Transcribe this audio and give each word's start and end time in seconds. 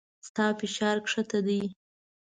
ستا 0.27 0.45
فشار 0.59 0.97
کښته 1.05 1.39
دی 1.47 1.61